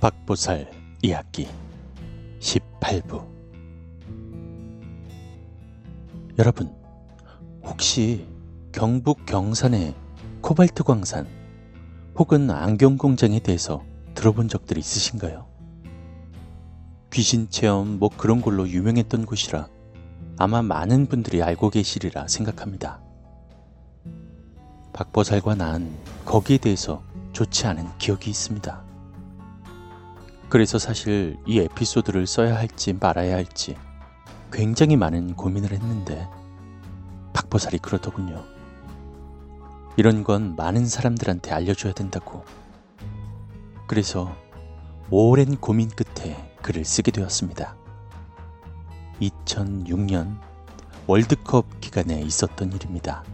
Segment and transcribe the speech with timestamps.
[0.00, 0.70] 박보살
[1.02, 1.48] 이야기
[2.38, 3.26] 18부
[6.38, 6.72] 여러분
[7.64, 8.24] 혹시
[8.70, 9.96] 경북 경산의
[10.40, 11.26] 코발트 광산
[12.16, 13.82] 혹은 안경 공장에 대해서
[14.14, 15.46] 들어본 적들 있으신가요?
[17.12, 19.68] 귀신 체험 뭐 그런 걸로 유명했던 곳이라
[20.36, 23.00] 아마 많은 분들이 알고 계시리라 생각합니다.
[24.92, 25.92] 박보살과 난
[26.24, 28.87] 거기에 대해서 좋지 않은 기억이 있습니다.
[30.48, 33.76] 그래서 사실 이 에피소드를 써야 할지 말아야 할지
[34.50, 36.26] 굉장히 많은 고민을 했는데
[37.34, 38.44] 박보살이 그러더군요.
[39.96, 42.44] 이런 건 많은 사람들한테 알려줘야 된다고.
[43.86, 44.34] 그래서
[45.10, 47.76] 오랜 고민 끝에 글을 쓰게 되었습니다.
[49.20, 50.38] 2006년
[51.06, 53.24] 월드컵 기간에 있었던 일입니다.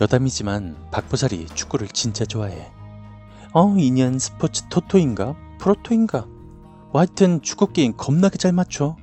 [0.00, 2.70] 여담이지만 박보살이 축구를 진짜 좋아해.
[3.52, 5.34] 어, 2년 스포츠 토토인가?
[5.58, 6.26] 프로토인가?
[6.92, 8.96] 뭐 하여튼 축구 게임 겁나게 잘 맞춰.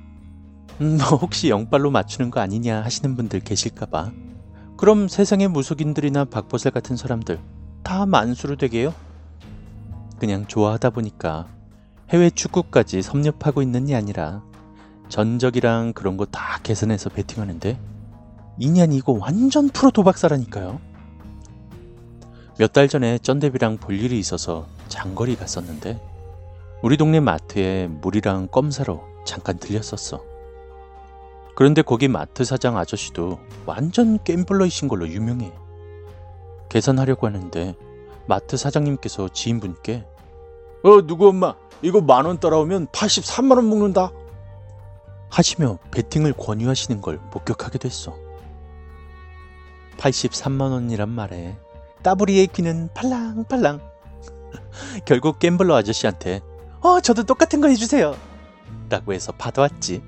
[0.80, 4.12] 음, 뭐 혹시 영빨로 맞추는 거 아니냐 하시는 분들 계실까봐.
[4.76, 7.40] 그럼 세상의 무속인들이나 박보살 같은 사람들
[7.82, 8.94] 다 만수로 되게요?
[10.18, 11.46] 그냥 좋아하다 보니까
[12.10, 14.42] 해외 축구까지 섭렵하고 있는 게 아니라
[15.08, 17.78] 전적이랑 그런 거 다 계산해서 베팅하는데
[18.60, 20.80] 2년 이거 완전 프로 도박사라니까요.
[22.58, 26.00] 몇 달 전에 쩐대비랑 볼 일이 있어서 장거리 갔었는데
[26.82, 30.22] 우리 동네 마트에 물이랑 껌 사러 잠깐 들렸었어.
[31.54, 35.52] 그런데 거기 마트 사장 아저씨도 완전 겜블러이신 걸로 유명해.
[36.68, 37.74] 계산하려고 하는데
[38.26, 40.04] 마트 사장님께서 지인분께
[40.84, 44.12] 어 누구 엄마 이거 만 원 따라오면 83만 원 먹는다.
[45.30, 48.16] 하시며 베팅을 권유하시는 걸 목격하게 됐어.
[49.98, 51.56] 83만 원이란 말에
[52.02, 53.80] 따부리의 귀는 팔랑팔랑.
[55.04, 56.40] 결국 갬블러 아저씨한테
[56.80, 58.16] 어 저도 똑같은 거 해주세요.
[58.88, 60.02] 라고 해서 받아왔지.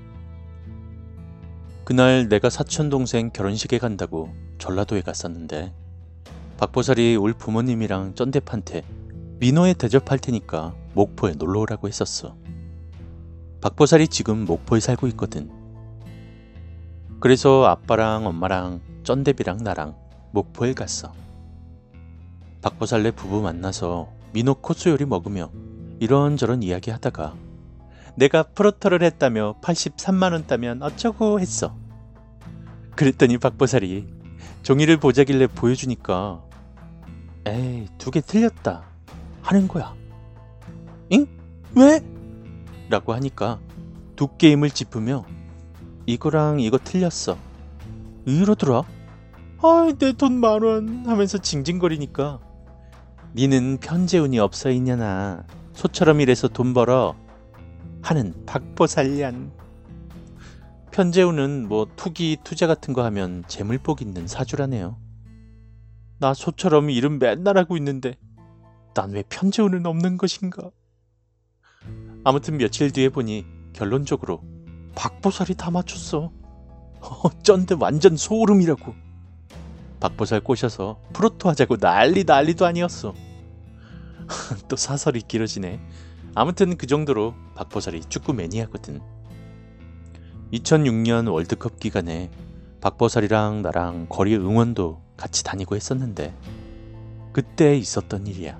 [1.83, 5.73] 그날 내가 사촌 동생 결혼식에 간다고 전라도에 갔었는데
[6.57, 8.83] 박보살이 올 부모님이랑 쩐대판테
[9.39, 12.35] 민호에 대접할 테니까 목포에 놀러 오라고 했었어.
[13.61, 15.49] 박보살이 지금 목포에 살고 있거든.
[17.19, 19.95] 그래서 아빠랑 엄마랑 쩐대비랑 나랑
[20.31, 21.13] 목포에 갔어.
[22.61, 25.51] 박보살네 부부 만나서 민호 코스 요리 먹으며
[25.99, 27.35] 이런저런 이야기 하다가
[28.15, 31.75] 내가 프로터를 했다며 83만원 따면 어쩌고 했어.
[32.95, 34.07] 그랬더니 박보살이
[34.63, 36.43] 종이를 보자길래 보여주니까
[37.47, 38.83] 에이 두 개 틀렸다
[39.41, 39.95] 하는 거야.
[41.13, 41.25] 응?
[41.75, 41.99] 왜?
[42.89, 43.59] 라고 하니까
[44.15, 45.25] 두 게임을 짚으며
[46.05, 47.37] 이거랑 이거 틀렸어.
[48.25, 48.83] 이러더라.
[49.63, 52.39] 아이 내 돈 만원 하면서 징징거리니까
[53.35, 55.45] 니는 편재운이 없어 있냐나?
[55.73, 57.15] 소처럼 일해서 돈 벌어?
[58.01, 59.51] 하는 박보살련.
[60.91, 64.97] 편재운은 뭐 투기 투자 같은 거 하면 재물복 있는 사주라네요.
[66.19, 68.15] 나 소처럼 일은 맨날 하고 있는데
[68.93, 70.69] 난 왜 편재운은 없는 것인가?
[72.25, 74.43] 아무튼 며칠 뒤에 보니 결론적으로
[74.95, 76.31] 박보살이 다 맞췄어.
[77.01, 78.93] 어, 쩐데 완전 소름이라고
[80.01, 83.13] 박보살 꼬셔서 프로토 하자고 난리 난리도 아니었어.
[84.67, 85.79] 또 사설이 길어지네.
[86.33, 88.99] 아무튼 그 정도로 박보살이 축구 매니아거든.
[90.51, 92.31] 2006년 월드컵 기간에
[92.81, 96.35] 박보살이랑 나랑 거리 응원도 같이 다니고 했었는데
[97.31, 98.59] 그때 있었던 일이야.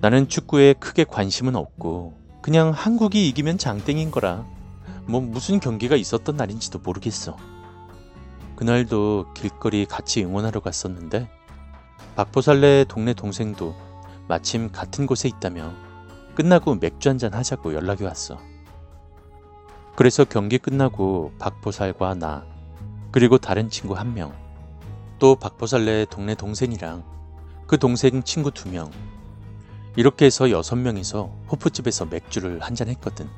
[0.00, 4.46] 나는 축구에 크게 관심은 없고 그냥 한국이 이기면 장땡인 거라
[5.06, 7.36] 뭐 무슨 경기가 있었던 날인지도 모르겠어.
[8.58, 11.30] 그날도 길거리 같이 응원하러 갔었는데
[12.16, 13.76] 박보살네 동네 동생도
[14.26, 15.72] 마침 같은 곳에 있다며
[16.34, 18.36] 끝나고 맥주 한잔 하자고 연락이 왔어.
[19.94, 22.44] 그래서 경기 끝나고 박보살과 나
[23.12, 24.32] 그리고 다른 친구 한 명,
[25.20, 27.04] 또 박보살네 동네 동생이랑
[27.68, 28.90] 그 동생 친구 두 명,
[29.94, 33.28] 이렇게 해서 여섯 명이서 호프집에서 맥주를 한잔 했거든.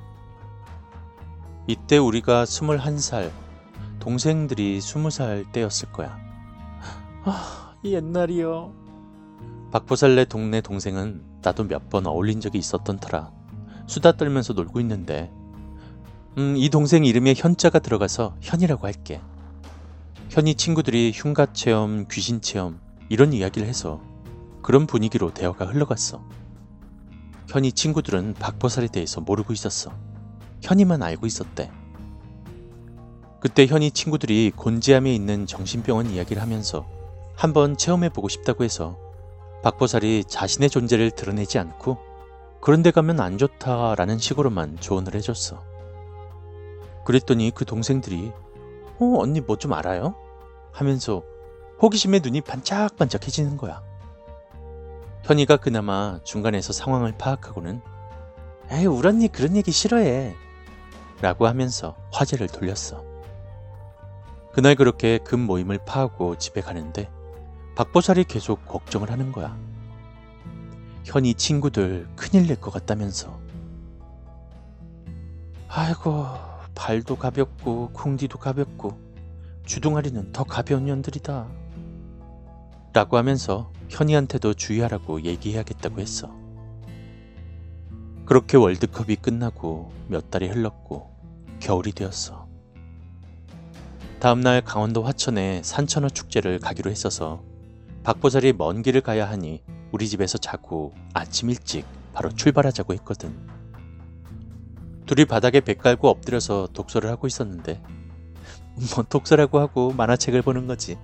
[1.67, 3.31] 이때 우리가 스물한 살
[4.01, 6.19] 동생들이 스무 살 때였을 거야.
[7.25, 8.73] 아, 옛날이요.
[9.73, 13.31] 박보살네 동네 동생은 나도 몇 번 어울린 적이 있었던 터라
[13.87, 15.31] 수다 떨면서 놀고 있는데,
[16.39, 19.21] 음, 이 동생 이름에 현자가 들어가서 현이라고 할게.
[20.31, 24.01] 현이 친구들이 흉가 체험, 귀신 체험, 이런 이야기를 해서
[24.63, 26.23] 그런 분위기로 대화가 흘러갔어.
[27.49, 29.91] 현이 친구들은 박보살에 대해서 모르고 있었어.
[30.63, 31.73] 현이만 알고 있었대.
[33.41, 36.87] 그때 현이 친구들이 곤지암에 있는 정신병원 이야기를 하면서
[37.35, 38.99] 한번 체험해보고 싶다고 해서
[39.63, 41.99] 박보살이 자신의 존재를 드러내지 않고
[42.61, 45.63] 그런데 가면 안 좋다라는 식으로만 조언을 해줬어.
[47.07, 48.31] 그랬더니 그 동생들이
[48.99, 50.15] 어 언니 뭐 좀 알아요?
[50.73, 51.23] 하면서
[51.81, 53.83] 호기심에 눈이 반짝반짝해지는 거야.
[55.25, 57.81] 현이가 그나마 중간에서 상황을 파악하고는
[58.71, 60.35] 에이 울 언니 그런 얘기 싫어해
[61.23, 63.10] 라고 하면서 화제를 돌렸어.
[64.53, 67.11] 그날 그렇게 금 모임을 파하고 집에 가는데
[67.77, 69.57] 박보살이 계속 걱정을 하는 거야.
[71.05, 73.41] 현이 친구들 큰일 낼 것 같다면서.
[75.69, 76.27] 아이고
[76.75, 78.99] 발도 가볍고 쿵디도 가볍고
[79.65, 81.47] 주둥아리는 더 가벼운 년들이다.
[82.93, 86.35] 라고 하면서 현이한테도 주의하라고 얘기해야겠다고 했어.
[88.27, 91.09] 그렇게 월드컵이 끝나고 몇 달이 흘렀고
[91.61, 92.40] 겨울이 되었어.
[94.21, 97.43] 다음날 강원도 화천에 산천어 축제를 가기로 했어서
[98.05, 99.63] 박보살이 먼 길을 가야 하니
[99.93, 103.35] 우리 집에서 자고 아침 일찍 바로 출발하자고 했거든.
[105.07, 107.83] 둘이 바닥에 배 깔고 엎드려서 독서를 하고 있었는데
[108.95, 110.99] 뭐 독서라고 하고 만화책을 보는 거지.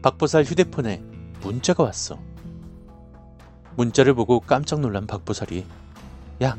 [0.00, 1.02] 박보살 휴대폰에
[1.40, 2.20] 문자가 왔어.
[3.76, 5.66] 문자를 보고 깜짝 놀란 박보살이
[6.44, 6.56] 야,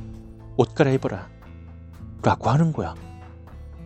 [0.57, 1.29] 옷 갈아입어라.
[2.21, 2.95] 라고 하는 거야.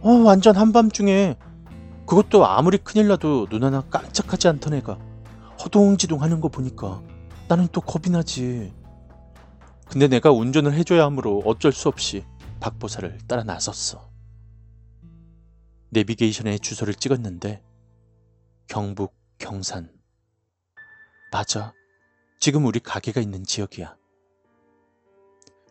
[0.01, 1.37] 어, 완전 한밤중에
[2.11, 4.99] 그것도 아무리 큰일 나도 눈 하나 깜짝하지 않던 애가
[5.63, 7.01] 허동지동 하는 거 보니까
[7.47, 8.73] 나는 또 겁이 나지.
[9.87, 12.25] 근데 내가 운전을 해줘야 하므로 어쩔 수 없이
[12.59, 14.11] 박보살을 따라 나섰어.
[15.91, 17.63] 내비게이션에 주소를 찍었는데
[18.67, 19.89] 경북 경산.
[21.31, 21.71] 맞아.
[22.41, 23.95] 지금 우리 가게가 있는 지역이야.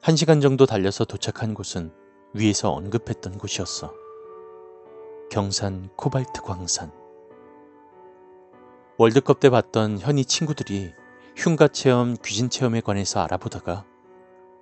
[0.01, 1.93] 한 시간 정도 달려서 도착한 곳은
[2.33, 4.00] 위에서 언급했던 곳이었어.
[5.31, 6.91] 경산 코발트 광산.
[8.99, 10.93] 월드컵 때 봤던 현이 친구들이
[11.37, 13.85] 흉가 체험, 귀신 체험에 관해서 알아보다가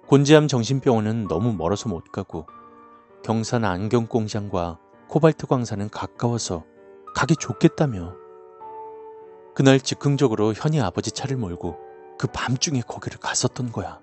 [0.08, 2.46] 곤지암 정신병원은 너무 멀어서 못 가고
[3.24, 4.78] 경산 안경 공장과
[5.08, 6.66] 코발트 광산은 가까워서
[7.14, 8.14] 가기 좋겠다며
[9.54, 11.78] 그날 즉흥적으로 현이 아버지 차를 몰고
[12.18, 14.02] 그 밤중에 거기를 갔었던 거야.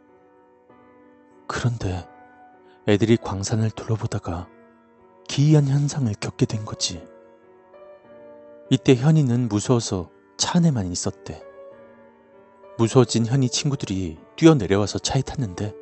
[1.45, 2.09] 그런데
[2.87, 4.54] 애들이 광산을 둘러보다가
[5.27, 7.05] 기이한 현상을 겪게 된 거지.
[8.69, 11.41] 이때 현이는 무서워서 차 안에만 있었대.
[12.77, 15.73] 무서워진 현이 친구들이 뛰어내려와서 차에 탔는데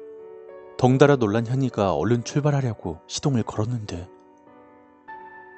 [0.77, 4.09] 덩달아 놀란 현이가 얼른 출발하려고 시동을 걸었는데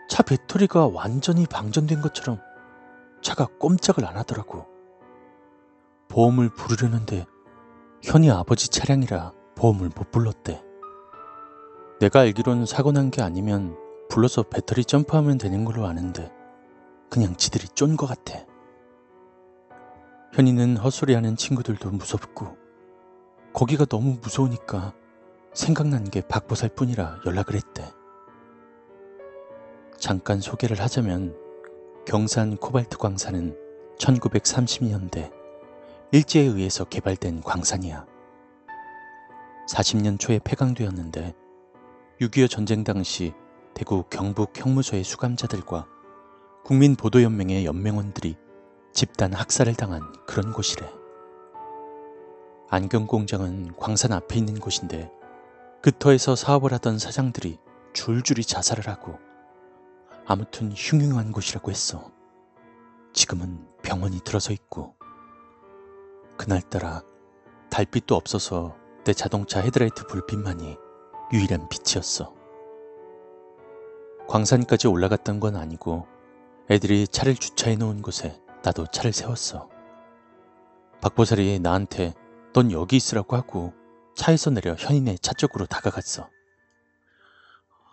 [0.08, 2.40] 차 배터리가 완전히 방전된 것처럼
[3.22, 4.68] 차가 꼼짝을 안 하더라고.
[6.10, 7.26] 보험을 부르려는데
[8.04, 10.62] 현이 아버지 차량이라 보험을 못 불렀대.
[12.00, 13.78] 내가 알기론 사고 난 게 아니면
[14.10, 16.32] 불러서 배터리 점프하면 되는 걸로 아는데
[17.10, 18.46] 그냥 지들이 쫀 것 같아.
[20.34, 22.58] 현이는 헛소리하는 친구들도 무섭고
[23.54, 24.94] 거기가 너무 무서우니까
[25.54, 27.90] 생각난 게 박보살 뿐이라 연락을 했대.
[29.98, 31.36] 잠깐 소개를 하자면
[32.06, 33.56] 경산 코발트 광산은
[33.98, 35.32] 1930년대
[36.12, 38.06] 일제에 의해서 개발된 광산이야.
[39.70, 41.34] 40년 초에 폐광되었는데
[42.22, 43.34] 6.25 전쟁 당시
[43.74, 45.86] 대구 경북 형무소의 수감자들과
[46.64, 48.38] 국민보도연맹의 연맹원들이
[48.94, 50.90] 집단 학살을 당한 그런 곳이래.
[52.70, 55.12] 안경공장은 광산 앞에 있는 곳인데
[55.82, 57.60] 그 터에서 사업을 하던 사장들이
[57.92, 59.20] 줄줄이 자살을 하고
[60.26, 62.12] 아무튼 흉흉한 곳이라고 했어.
[63.12, 64.96] 지금은 병원이 들어서 있고
[66.38, 67.04] 그날따라
[67.70, 70.85] 달빛도 없어서 내 자동차 헤드라이트 불빛만이
[71.32, 72.34] 유일한 빛이었어.
[74.28, 76.08] 광산까지 올라갔던 건 아니고
[76.70, 79.70] 애들이 차를 주차해 놓은 곳에 나도 차를 세웠어.
[81.02, 82.14] 박보살이 나한테
[82.54, 83.74] 넌 여기 있으라고 하고
[84.16, 86.30] 차에서 내려 현인의 차 쪽으로 다가갔어.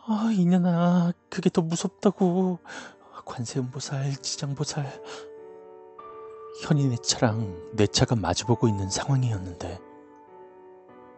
[0.06, 2.58] 아, 이년아, 그게 더 무섭다고.
[3.24, 5.02] 관세음보살, 지장보살.
[6.64, 9.80] 현인의 차랑 내 차가 마주보고 있는 상황이었는데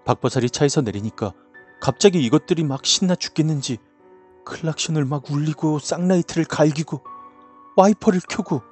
[0.05, 1.33] 박보살이 차에서 내리니까
[1.85, 3.77] 갑자기 이것들이 막 신나 죽겠는지
[4.47, 7.03] 클락션을 막 울리고 쌍라이트를 갈기고
[7.77, 8.63] 와이퍼를 켜고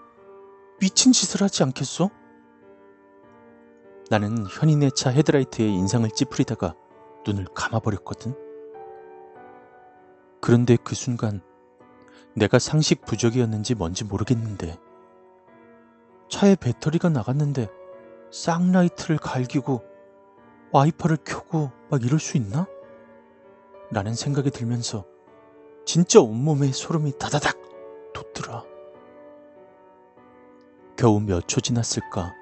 [0.81, 2.09] 미친 짓을 하지 않겠어?
[4.09, 6.75] 나는 현인의 차 헤드라이트에 인상을 찌푸리다가
[7.27, 8.35] 눈을 감아버렸거든.
[10.41, 11.43] 그런데 그 순간
[12.35, 14.79] 내가 상식 부족이었는지 뭔지 모르겠는데
[16.31, 17.69] 차에 배터리가 나갔는데
[18.31, 19.83] 쌍라이트를 갈기고
[20.73, 22.67] 와이퍼를 켜고 막 이럴 수 있나?
[23.93, 25.05] 라는 생각이 들면서
[25.85, 27.59] 진짜 온몸에 소름이 다다닥
[28.15, 28.65] 돋더라.
[30.97, 32.33] 겨우 몇 초 지났을까?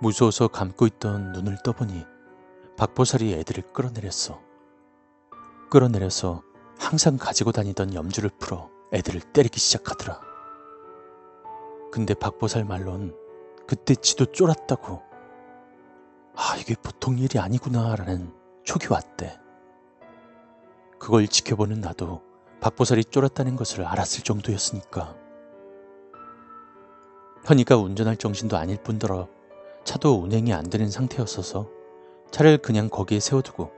[0.00, 2.04] 무서워서 감고 있던 눈을 떠보니
[2.76, 4.40] 박보살이 애들을 끌어내렸어.
[5.70, 6.42] 끌어내려서
[6.78, 10.20] 항상 가지고 다니던 염주를 풀어 애들을 때리기 시작하더라.
[11.92, 13.14] 근데 박보살 말론
[13.68, 15.02] 그때 지도 쫄았다고.
[16.34, 18.32] 아, 이게 보통 일이 아니구나라는
[18.64, 19.39] 촉이 왔대.
[21.00, 22.22] 그걸 지켜보는 나도
[22.60, 25.16] 박보살이 쫄았다는 것을 알았을 정도였으니까.
[27.46, 29.28] 현이가 운전할 정신도 아닐 뿐더러
[29.82, 31.68] 차도 운행이 안 되는 상태였어서
[32.30, 33.72] 차를 그냥 거기에 세워두고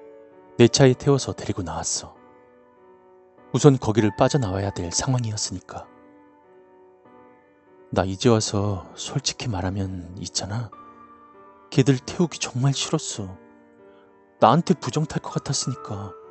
[0.58, 2.16] 내 차에 태워서 데리고 나왔어.
[3.54, 5.86] 우선 거기를 빠져나와야 될 상황이었으니까.
[7.90, 10.70] 나 이제 와서 솔직히 말하면 있잖아.
[11.70, 13.38] 걔들 태우기 정말 싫었어.
[14.40, 16.21] 나한테 부정 탈 것 같았으니까.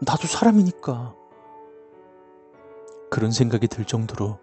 [0.00, 1.14] 나도 사람이니까.
[3.10, 4.38] 그런 생각이 들 정도로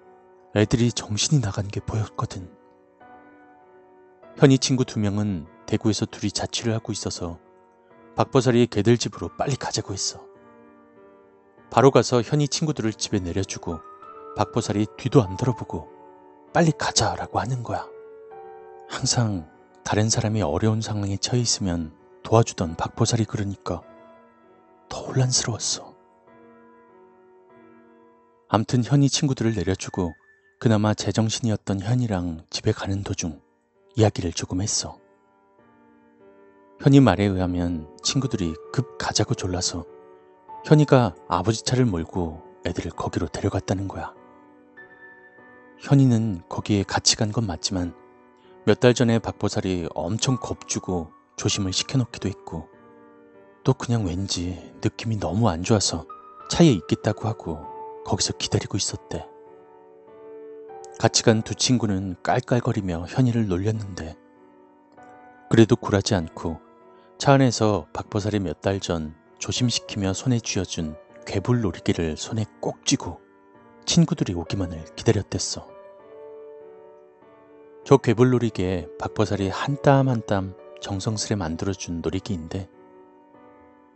[0.55, 2.49] 애들이 정신이 나간 게 보였거든.
[4.37, 7.39] 현이 친구 두 명은 대구에서 둘이 자취를 하고 있어서
[8.15, 10.25] 박보살이 걔들 집으로 빨리 가자고 했어.
[11.69, 13.79] 바로 가서 현이 친구들을 집에 내려주고
[14.35, 15.87] 박보살이 뒤도 안 돌아보고
[16.51, 17.87] 빨리 가자라고 하는 거야.
[18.89, 19.47] 항상
[19.83, 21.93] 다른 사람이 어려운 상황에 처해 있으면
[22.23, 23.83] 도와주던 박보살이 그러니까
[24.93, 25.91] 더 혼란스러웠어.
[28.47, 30.13] 암튼 현이 친구들을 내려주고
[30.59, 33.41] 그나마 제정신이었던 현이랑 집에 가는 도중
[33.95, 34.99] 이야기를 조금 했어.
[36.79, 39.83] 현이 말에 의하면 친구들이 급 가자고 졸라서
[40.65, 44.13] 현이가 아버지 차를 몰고 애들을 거기로 데려갔다는 거야.
[45.79, 47.95] 현이는 거기에 같이 간 건 맞지만
[48.67, 52.69] 몇 달 전에 박보살이 엄청 겁주고 조심을 시켜놓기도 했고
[53.63, 56.05] 또 그냥 왠지 느낌이 너무 안 좋아서
[56.49, 57.59] 차에 있겠다고 하고
[58.05, 59.25] 거기서 기다리고 있었대.
[60.99, 64.15] 같이 간 두 친구는 깔깔거리며 현이를 놀렸는데
[65.49, 66.59] 그래도 굴하지 않고
[67.17, 73.19] 차 안에서 박보살이 몇 달 전 조심시키며 손에 쥐어준 괴불 놀이기를 손에 꼭 쥐고
[73.85, 75.67] 친구들이 오기만을 기다렸댔어.
[77.85, 82.69] 저 괴불 놀이기에 박보살이 한 땀 한 땀 정성스레 만들어준 놀이기인데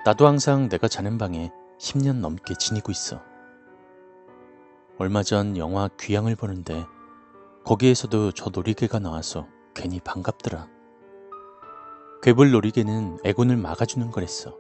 [0.08, 3.22] 나도 항상 내가 자는 방에 10년 넘게 지니고 있어.
[4.98, 6.86] 얼마 전 영화 귀향을 보는데
[7.66, 10.70] 거기에서도 저 놀이개가 나와서 괜히 반갑더라.
[12.22, 14.56] 괴불 놀이개는 애군을 막아주는 거랬어.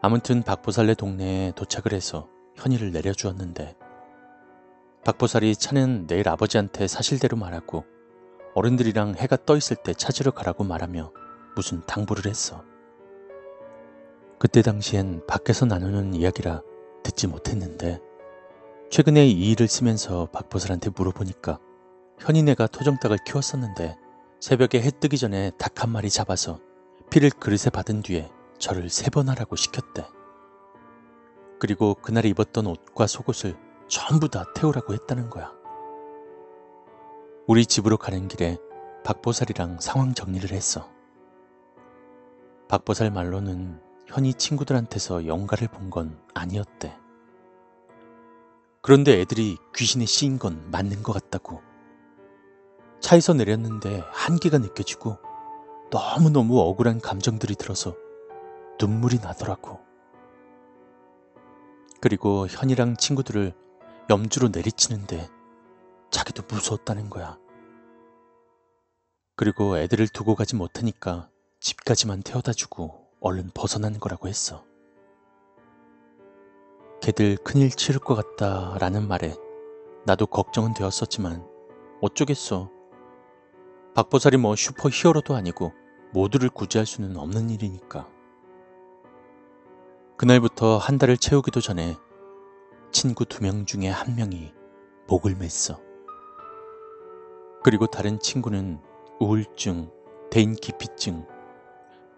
[0.00, 3.76] 아무튼 박보살네 동네에 도착을 해서 현이를 내려주었는데
[5.04, 7.84] 박보살이 차는 내일 아버지한테 사실대로 말하고
[8.54, 11.12] 어른들이랑 해가 떠 있을 때 찾으러 가라고 말하며
[11.54, 12.64] 무슨 당부를 했어.
[14.38, 16.62] 그때 당시엔 밖에서 나누는 이야기라
[17.02, 18.00] 듣지 못했는데
[18.90, 21.58] 최근에 이 일을 쓰면서 박보살한테 물어보니까
[22.20, 23.96] 현이네가 토종닭을 키웠었는데
[24.40, 26.60] 새벽에 해 뜨기 전에 닭 한 마리 잡아서
[27.10, 30.06] 피를 그릇에 받은 뒤에 저를 세 번 하라고 시켰대.
[31.60, 33.56] 그리고 그날 입었던 옷과 속옷을
[33.88, 35.52] 전부 다 태우라고 했다는 거야.
[37.46, 38.58] 우리 집으로 가는 길에
[39.04, 40.90] 박보살이랑 상황 정리를 했어.
[42.68, 46.96] 박보살 말로는 현이 친구들한테서 영가를 본 건 아니었대.
[48.82, 51.62] 그런데 애들이 귀신에 씌인 건 맞는 것 같다고.
[53.00, 55.18] 차에서 내렸는데 한기가 느껴지고
[55.90, 57.94] 너무너무 억울한 감정들이 들어서
[58.80, 59.80] 눈물이 나더라고.
[62.00, 63.52] 그리고 현이랑 친구들을
[64.10, 65.28] 염주로 내리치는데
[66.10, 67.38] 자기도 무서웠다는 거야.
[69.36, 74.64] 그리고 애들을 두고 가지 못하니까 집까지만 태워다 주고 얼른 벗어나는 거라고 했어.
[77.00, 79.34] 걔들 큰일 치를 것 같다 라는 말에
[80.04, 81.46] 나도 걱정은 되었었지만
[82.00, 82.70] 어쩌겠어.
[83.94, 85.72] 박보살이 뭐 슈퍼 히어로도 아니고
[86.12, 88.08] 모두를 구제할 수는 없는 일이니까.
[90.16, 91.96] 그날부터 한 달을 채우기도 전에
[92.90, 94.52] 친구 두 명 중에 한 명이
[95.08, 95.80] 목을 맸어.
[97.62, 98.80] 그리고 다른 친구는
[99.20, 99.90] 우울증,
[100.30, 101.26] 대인 기피증,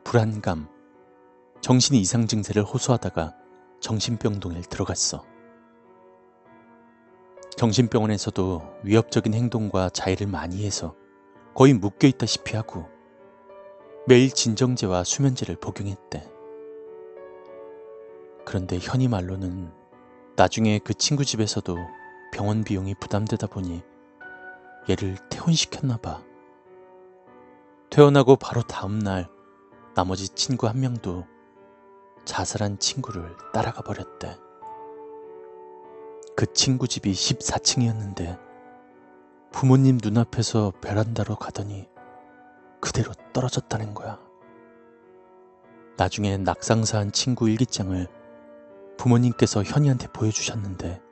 [0.05, 0.69] 불안감,
[1.61, 3.35] 정신 이상 증세를 호소하다가
[3.81, 5.25] 정신병동에 들어갔어.
[7.57, 10.95] 정신병원에서도 위협적인 행동과 자해를 많이 해서
[11.55, 12.89] 거의 묶여 있다시피 하고
[14.07, 16.27] 매일 진정제와 수면제를 복용했대.
[18.47, 19.71] 그런데 현이 말로는
[20.37, 21.77] 나중에 그 친구 집에서도
[22.33, 23.83] 병원 비용이 부담되다 보니
[24.89, 26.23] 얘를 퇴원시켰나 봐.
[27.91, 29.29] 퇴원하고 바로 다음날
[29.95, 31.27] 나머지 친구 한 명도
[32.25, 34.37] 자살한 친구를 따라가 버렸대.
[36.37, 38.39] 그 친구 집이 14층이었는데
[39.53, 41.89] 부모님 눈앞에서 베란다로 가더니
[42.81, 44.19] 그대로 떨어졌다는 거야.
[45.97, 48.07] 나중에 낙상사한 친구 일기장을
[48.97, 51.03] 부모님께서 현이한테 보여주셨는데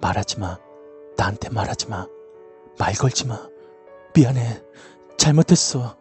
[0.00, 0.58] 말하지 마.
[1.16, 2.06] 나한테 말하지 마.
[2.78, 3.48] 말 걸지 마.
[4.14, 4.62] 미안해.
[5.18, 5.96] 잘못했어.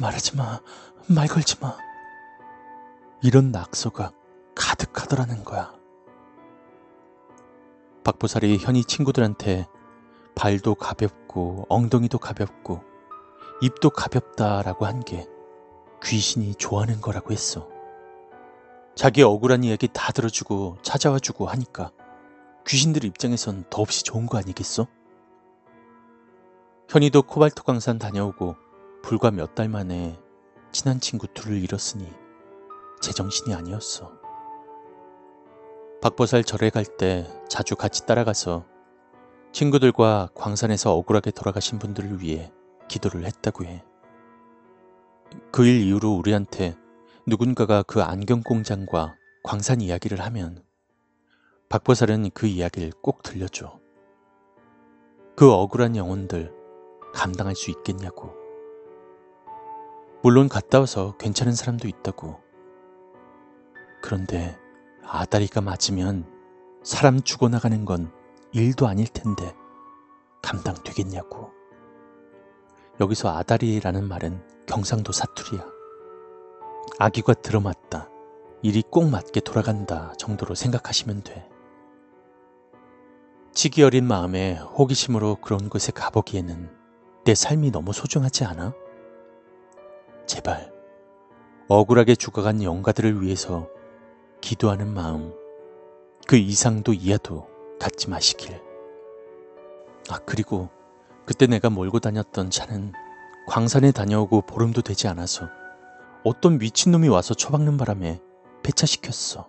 [0.00, 0.60] 말하지 마.
[1.08, 1.76] 말 걸지 마.
[3.24, 4.12] 이런 낙서가
[4.54, 5.72] 가득하더라는 거야.
[8.04, 9.66] 박보살이 현이 친구들한테
[10.34, 12.82] 발도 가볍고 엉덩이도 가볍고
[13.62, 15.26] 입도 가볍다라고 한 게
[16.02, 17.66] 귀신이 좋아하는 거라고 했어.
[18.94, 21.92] 자기 억울한 이야기 다 들어주고 찾아와주고 하니까
[22.66, 24.86] 귀신들 입장에선 더없이 좋은 거 아니겠어?
[26.90, 28.54] 현이도 코발트 광산 다녀오고
[29.02, 30.20] 불과 몇 달 만에
[30.72, 32.12] 친한 친구 둘을 잃었으니
[33.00, 34.12] 제정신이 아니었어.
[36.02, 38.66] 박보살 절에 갈 때 자주 같이 따라가서
[39.52, 42.52] 친구들과 광산에서 억울하게 돌아가신 분들을 위해
[42.88, 43.84] 기도를 했다고 해.
[45.50, 46.76] 그 일 이후로 우리한테
[47.26, 50.62] 누군가가 그 안경 공장과 광산 이야기를 하면
[51.68, 53.80] 박보살은 그 이야기를 꼭 들려줘.
[55.36, 56.52] 그 억울한 영혼들
[57.14, 58.34] 감당할 수 있겠냐고.
[60.22, 62.43] 물론 갔다 와서 괜찮은 사람도 있다고.
[64.04, 64.54] 그런데
[65.06, 66.30] 아다리가 맞으면
[66.82, 68.12] 사람 죽어나가는 건
[68.52, 69.54] 일도 아닐 텐데
[70.42, 71.50] 감당되겠냐고.
[73.00, 75.66] 여기서 아다리라는 말은 경상도 사투리야.
[76.98, 78.10] 아기가 들어맞다.
[78.60, 81.48] 일이 꼭 맞게 돌아간다 정도로 생각하시면 돼.
[83.54, 86.70] 치기 어린 마음에 호기심으로 그런 곳에 가보기에는
[87.24, 88.74] 내 삶이 너무 소중하지 않아?
[90.26, 90.74] 제발
[91.68, 93.72] 억울하게 죽어간 영가들을 위해서
[94.44, 95.32] 기도하는 마음
[96.28, 97.48] 그 이상도 이하도
[97.80, 98.60] 갖지 마시길.
[100.10, 100.68] 아 그리고
[101.24, 102.92] 그때 내가 몰고 다녔던 차는
[103.46, 105.48] 광산에 다녀오고 보름도 되지 않아서
[106.24, 108.20] 어떤 미친놈이 와서 처박는 바람에
[108.62, 109.48] 폐차시켰어.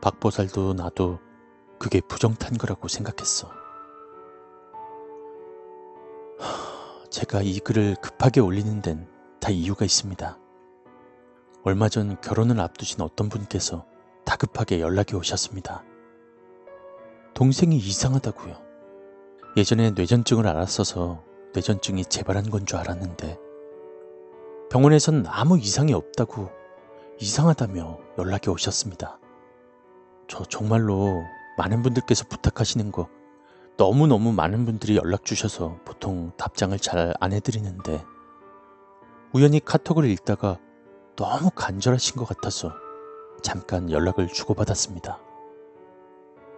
[0.00, 1.20] 박보살도 나도
[1.78, 3.52] 그게 부정탄 거라고 생각했어.
[7.08, 10.47] 제가 이 글을 급하게 올리는 데는 다 이유가 있습니다.
[11.64, 13.84] 얼마 전 결혼을 앞두신 어떤 분께서
[14.24, 15.84] 다급하게 연락이 오셨습니다.
[17.34, 18.56] 동생이 이상하다고요.
[19.56, 21.22] 예전에 뇌전증을 알았어서
[21.54, 23.38] 뇌전증이 재발한 건 줄 알았는데
[24.70, 26.50] 병원에선 아무 이상이 없다고
[27.20, 29.18] 이상하다며 연락이 오셨습니다.
[30.28, 31.22] 저 정말로
[31.56, 33.08] 많은 분들께서 부탁하시는 거
[33.78, 38.04] 너무너무 많은 분들이 연락 주셔서 보통 답장을 잘 안 해드리는데
[39.32, 40.58] 우연히 카톡을 읽다가
[41.18, 42.72] 너무 간절하신 것 같아서
[43.42, 45.18] 잠깐 연락을 주고받았습니다.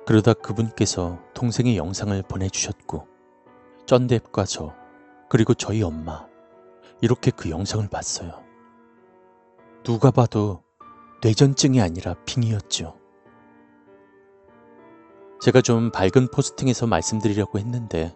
[0.05, 3.09] 그러다 그분께서 동생의 영상을 보내주셨고
[3.87, 4.75] 쩐뎁과 저
[5.31, 6.27] 그리고 저희 엄마
[7.01, 8.44] 이렇게 그 영상을 봤어요.
[9.83, 10.62] 누가 봐도
[11.23, 12.99] 뇌전증이 아니라 빙이었죠.
[15.40, 18.14] 제가 좀 밝은 포스팅에서 말씀드리려고 했는데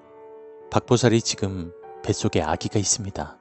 [0.70, 3.38] 박보살이 지금 뱃속에 아기가 있습니다.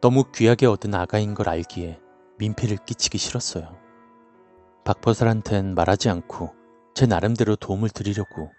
[0.00, 2.00] 너무 귀하게 얻은 아가인 걸 알기에
[2.38, 3.76] 민폐를 끼치기 싫었어요.
[4.84, 6.54] 박보살한텐 말하지 않고
[6.94, 8.50] 제 나름대로 도움을 드리려고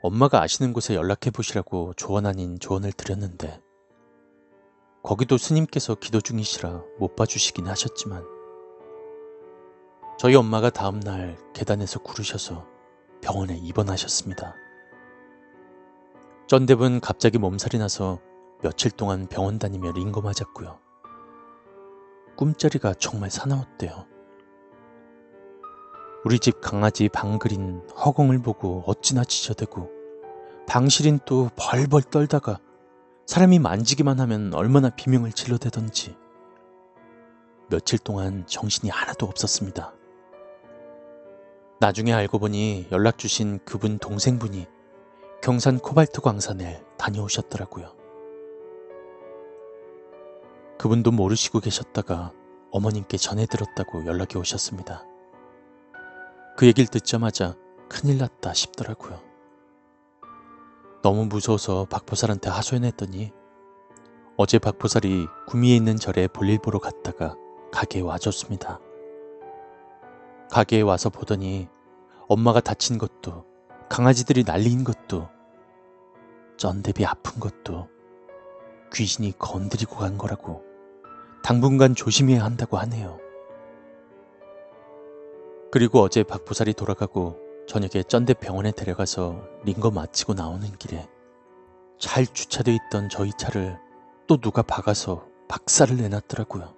[0.00, 3.60] 엄마가 아시는 곳에 연락해 보시라고 조언 아닌 조언을 드렸는데
[5.02, 8.24] 거기도 스님께서 기도 중이시라 못 봐주시긴 하셨지만
[10.18, 12.64] 저희 엄마가 다음날 계단에서 구르셔서
[13.20, 14.54] 병원에 입원하셨습니다.
[16.46, 18.20] 쩐뎁은 갑자기 몸살이 나서
[18.62, 20.78] 며칠 동안 병원 다니며 링거 맞았고요.
[22.36, 24.06] 꿈자리가 정말 사나웠대요.
[26.24, 29.90] 우리 집 강아지 방글인 허공을 보고 어찌나 지저대고
[30.66, 32.58] 방실인 또 벌벌 떨다가
[33.26, 36.16] 사람이 만지기만 하면 얼마나 비명을 질러대던지
[37.68, 39.92] 며칠 동안 정신이 하나도 없었습니다.
[41.80, 44.66] 나중에 알고 보니 연락 주신 그분 동생분이
[45.42, 47.95] 경산 코발트 광산에 다녀오셨더라고요.
[50.78, 52.32] 그분도 모르시고 계셨다가
[52.70, 55.04] 어머님께 전해 들었다고 연락이 오셨습니다.
[56.56, 57.54] 그 얘기를 듣자마자
[57.88, 59.20] 큰일 났다 싶더라고요.
[61.02, 63.32] 너무 무서워서 박보살한테 하소연했더니
[64.36, 67.36] 어제 박보살이 구미에 있는 절에 볼일 보러 갔다가
[67.72, 68.80] 가게에 와줬습니다.
[70.50, 71.68] 가게에 와서 보더니
[72.28, 73.46] 엄마가 다친 것도
[73.88, 75.28] 강아지들이 날린 것도
[76.56, 77.88] 쩐대비 아픈 것도
[78.92, 80.65] 귀신이 건드리고 간 거라고
[81.46, 83.20] 당분간 조심해야 한다고 하네요.
[85.70, 91.08] 그리고 어제 박보살이 돌아가고 저녁에 쩐대 병원에 데려가서 링거 마치고 나오는 길에
[92.00, 93.78] 잘 주차돼 있던 저희 차를
[94.26, 96.74] 또 누가 박아서 박살을 내놨더라고요.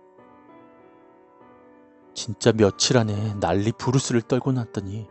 [2.13, 5.09] 진짜 며칠 안에 난리 부르스를 떨고 났더니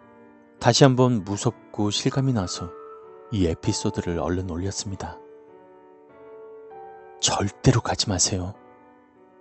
[0.60, 2.70] 다시 한번 무섭고 실감이 나서
[3.32, 5.17] 이 에피소드를 얼른 올렸습니다.
[7.20, 8.54] 절대로 가지 마세요.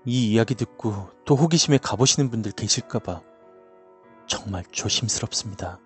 [0.06, 3.22] 이 이야기 듣고 또 호기심에 가보시는 분들 계실까봐
[4.28, 5.80] 정말 조심스럽습니다.